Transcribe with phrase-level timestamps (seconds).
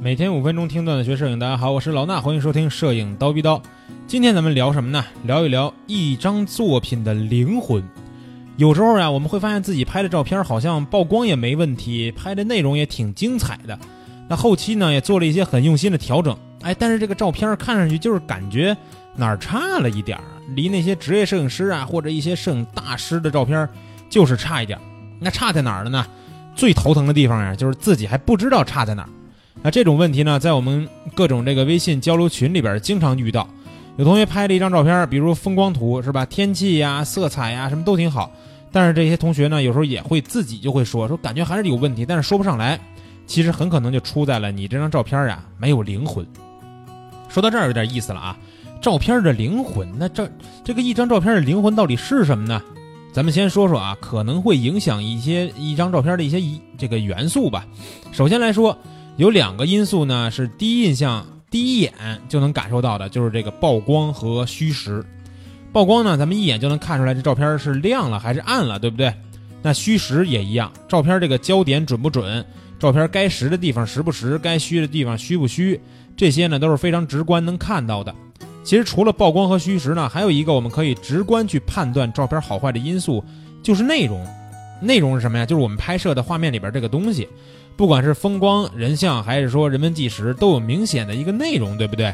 [0.00, 3.60] 每天五分钟听段子学摄影，大家好，我是老衲，欢迎收听摄影刀逼刀。
[4.06, 5.04] 今天咱们聊什么呢？
[5.24, 7.82] 聊一聊一张作品的灵魂。
[8.56, 13.76] 有时候呀，我们会发现自己拍的照片好像曝光也没问题，拍的内容也挺精彩的。
[14.28, 16.36] 那后期呢，也做了一些很用心的调整。
[16.62, 18.76] 哎，但是这个照片看上去就是感觉
[19.16, 20.22] 哪儿差了一点儿，
[20.54, 23.68] 离那些职业摄影师啊或者一些摄影大师的照片
[24.08, 24.82] 就是差一点儿。
[25.18, 26.06] 那差在哪儿了呢？
[26.54, 29.08] 最头疼的地方呀，就是自己还不知道差在哪儿。
[29.62, 33.46] 那这种问题呢，在我们各种这个微信交流群里边经常遇到。
[33.96, 36.24] 有同学拍了一张照片，比如风光图是吧？
[36.24, 38.30] 天气呀、色彩呀，什么都挺好。
[38.70, 42.78] 但是这些同学呢，有时候也会自己就会说说，感觉还是有问题，但是说不上来。
[43.26, 46.24] 其实很可能就出在了你这张照片呀没有灵魂。
[47.28, 48.38] 说到这儿有点意思了啊，
[48.80, 50.30] 照片的灵魂，那这
[50.62, 52.62] 这个一张照片的灵魂到底是什么呢？
[53.12, 57.66] 咱们先说说啊，可能会影响一些一张照片的一些一这个元素吧。
[58.12, 58.78] 首先来说。
[59.18, 61.92] 有两个因素呢，是第一印象、第一眼
[62.28, 65.04] 就能感受到的，就是这个曝光和虚实。
[65.72, 69.12] 曝光呢，咱们一眼就能看出来这照片是亮了还是暗了，对不对？
[69.60, 72.46] 那虚实也一样，照片这个焦点准不准，
[72.78, 75.80] 照片该实的地方实不实，该虚的地方虚不虚，
[76.16, 78.14] 这些呢都是非常直观能看到的。
[78.62, 83.24] 其实除了曝光和虚实呢，还有一个我们可以直观去判断照片好坏的因素，
[83.64, 84.24] 就是内容。
[84.80, 85.44] 内容是什么呀？
[85.44, 87.26] 就是我们拍摄的画面里边这个东西。
[87.78, 92.12] 不管是风光、人像，还是说人文纪实，都有明显的一个内容，对不对？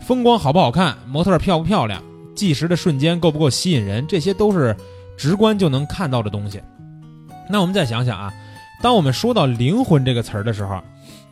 [0.00, 2.02] 风光好不好看，模特漂不漂亮，
[2.34, 4.76] 纪实的瞬间够不够吸引人，这些都是
[5.16, 6.60] 直观就能看到的东西。
[7.48, 8.34] 那我们再想想啊，
[8.82, 10.82] 当我们说到灵魂这个词儿的时候，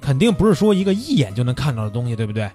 [0.00, 2.48] 肯定不是说一个一眼就能看到的东西，对不对？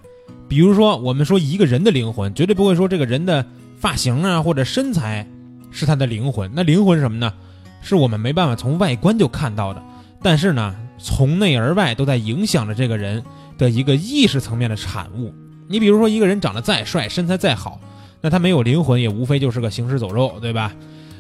[0.48, 3.46] 比如说，我们说一个人的灵魂，绝对不会说这个人的
[3.78, 5.28] 发型啊或者身材
[5.70, 6.50] 是他的灵魂。
[6.56, 7.34] 那灵魂是什么呢？
[7.82, 9.84] 是我们没办法从外观就看到的，
[10.24, 10.74] 但是呢？
[11.00, 13.24] 从内而外都在影响着这个人
[13.58, 15.34] 的一个意识层面的产物。
[15.68, 17.80] 你比如说，一个人长得再帅，身材再好，
[18.22, 20.74] 那他没有灵魂，也无非就是个行尸走肉，对吧？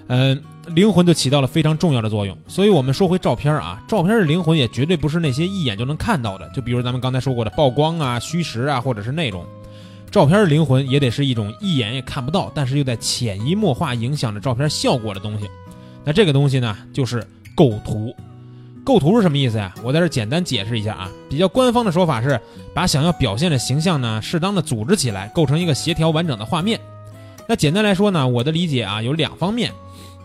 [0.08, 2.36] 嗯，灵魂就起到了非常重要的作用。
[2.48, 6.50] 所以，我们说回照片啊，照片的灵魂也绝对不是那些一眼就能看到的。
[6.50, 9.46] 就比如咱们刚才说过的曝光啊、虚实啊，或者是内容，
[10.10, 15.48] 照片的灵魂也得是一种一眼也看不到，但是又在潜移默化影响着照片效果的东西。
[16.04, 17.24] 那这个东西呢，就是
[17.54, 18.12] 构图。
[18.90, 19.72] 构图是什么意思呀？
[19.84, 21.12] 我在这简单解释一下啊。
[21.30, 22.42] 比较官方的说法是，
[22.74, 26.80] 把想要表现的形象呢，适当的组织起来，构成一个协调完整的画面。
[27.48, 29.72] 那简单来说呢，我的理解啊有两方面。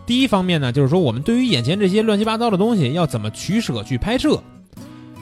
[0.07, 4.41] 第一方面呢，就是说我们对于眼前这些乱七八糟的东西要怎么取舍去拍摄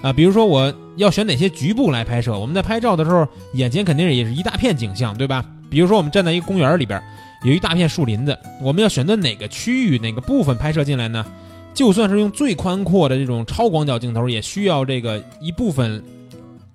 [0.02, 0.14] 啊？
[0.14, 2.40] 比如说我要选哪些局部来拍摄？
[2.40, 5.44] 我们在拍照的时候，眼前肯定也是一大片景象，对吧？
[5.70, 7.04] 比如说我们站在一个公园里边，
[7.44, 11.26] 有一大片树林子，我们要选择哪个区域、哪个部分拍摄进来呢？
[11.74, 16.04] 就算是用最宽阔的这种超广角镜头，也需要这个一部分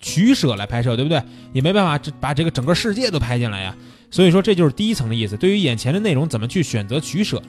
[0.00, 1.22] 取舍来拍摄，对不对？
[1.52, 3.76] 也没办法把这个整个世界都拍进来呀。
[4.10, 5.36] 所以说，这就是第一层的意思。
[5.36, 7.42] 对于眼前的内容，怎么去选择取舍？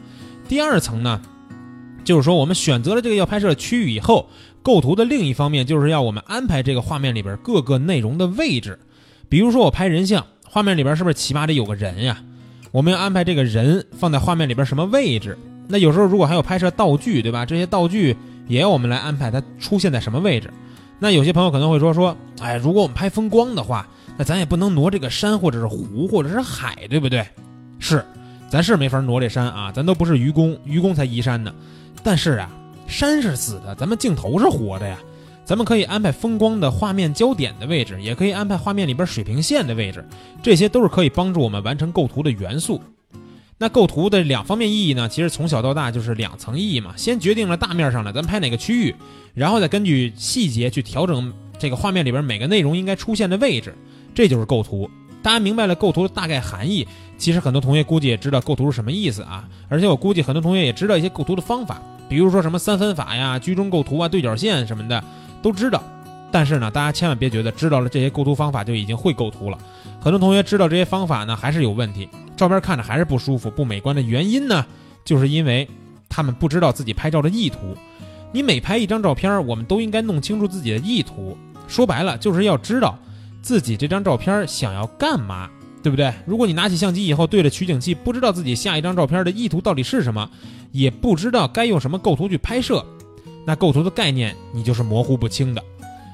[0.48, 1.22] 第二层呢，
[2.04, 4.30] 就是说我们选择了这个要拍摄区域以后，
[4.62, 8.78] 构图的另一方面就是要我们安排这个画面里边各个内容的位置。
[9.30, 12.22] 比如说我拍人像，画面里边是不是起码得有个人呀？
[12.72, 15.38] 我们要安排这个人放在画面里边什么位置？
[15.72, 17.46] 那有时候如果还有拍摄道具，对吧？
[17.46, 20.52] 这些道具也要我们来安排它出现在什么位置。
[20.98, 23.88] 那有些朋友可能会说说，哎，如果我们拍风光的话，
[24.18, 27.24] 那咱也不能挪这个山或者是湖或者是海，对不对？
[27.78, 28.04] 是，
[28.50, 31.54] 咱是没法挪这山啊，咱都不是愚公，愚公才移山呢。
[32.04, 32.50] 但是啊，
[32.88, 34.98] 山是死的，咱们镜头是活的呀。
[35.46, 40.04] 咱们可以安排风光的画面焦点的位置，也可以安排画面里边水平线的位置，
[40.44, 42.82] 这些都是可以帮助我们完成构图的元素。
[43.62, 45.10] 那构图的两方面意义呢？
[45.10, 46.94] 其实从小到大就是两层意义嘛。
[46.96, 48.96] 先决定了大面上的咱们拍哪个区域，
[49.34, 53.76] 然后再根据细节去调整这个画面里边每个内容应该出现的位置，
[54.16, 54.90] 这就是构图。
[55.22, 56.88] 大家明白了构图的大概含义，
[57.18, 59.46] 其实很多同学估计也知道构图是什么意思啊。
[59.68, 65.04] 而且我估计很多同学也知道一些构图的方法，比如说什么三分法呀、居中构图啊、对角线什么的
[65.42, 65.84] 都知道。
[66.32, 69.58] 但是呢，大家千万别觉得知道了这些构图方法就已经会构图了。
[70.00, 72.08] 很多同学知道这些方法呢，还是有问题。
[72.40, 74.66] 照片看着还是不舒服、不美观的原因呢，
[75.04, 75.68] 就是因为
[76.08, 77.76] 他们不知道自己拍照的意图。
[78.32, 81.38] 你每拍一张照片，我们都应该弄清楚自己的意图。
[81.68, 82.98] 说白了，就是要知道
[83.42, 85.50] 自己这张照片想要干嘛，
[85.84, 86.14] 对不对？
[86.26, 90.30] 如果你拿起相机以后对着取景器，不知道自己下一张照片的意图到底是什么，
[90.72, 92.86] 也不知道该用什么构图去拍摄，
[93.46, 95.64] 那构图的概念你就是模糊不清的。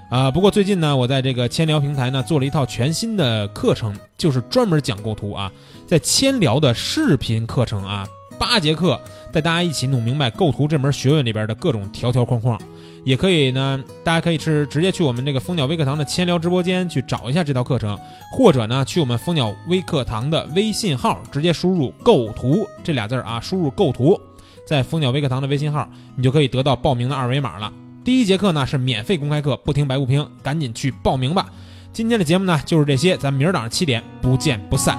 [0.10, 5.52] 啊，不过最近呢，我在这个千聊平台呢做了一套全新的课程，就是专门讲构图啊，
[5.88, 8.08] 在千聊的视频课程啊，
[8.38, 9.00] 八节课
[9.34, 12.58] 带大家一起弄明白构图这门学问里边的各种条条框框，
[13.04, 18.00] 也可以呢，大家可以是直接去我们这个蜂鸟微课堂的千聊直播间去找一下这套课程，
[18.32, 24.20] 或者呢，去我们蜂鸟微课堂的微信号，直接输入“构图”这俩字儿啊，输入“构图”，
[24.68, 27.74] 在蜂鸟微课堂的微信号，你就可以得到报名的二维码了。
[28.06, 31.48] 第一节课呢是免费公开课，不听白不听，赶紧去报名吧。
[31.92, 34.96] 今天的节目呢就是这些，咱明儿早上七点不见不散。